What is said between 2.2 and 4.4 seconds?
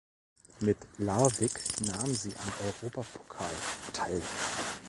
am Europapokal teil.